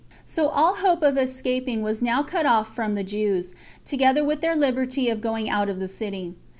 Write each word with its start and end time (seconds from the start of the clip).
So 0.25 0.47
all 0.47 0.77
hope 0.77 1.03
of 1.03 1.15
escaping 1.15 1.83
was 1.83 2.01
now 2.01 2.23
cut 2.23 2.47
off 2.47 2.73
from 2.73 2.95
the 2.95 3.03
Jews, 3.03 3.53
together 3.85 4.23
with 4.25 4.41
their 4.41 4.55
liberty 4.55 5.09
of 5.09 5.21
going 5.21 5.47
out 5.47 5.69
of 5.69 5.79
the 5.79 5.87
city. 5.87 6.33